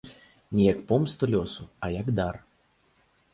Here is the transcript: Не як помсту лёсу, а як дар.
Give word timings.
Не 0.59 0.63
як 0.67 0.79
помсту 0.91 1.29
лёсу, 1.33 1.67
а 1.87 1.91
як 1.99 2.11
дар. 2.21 2.41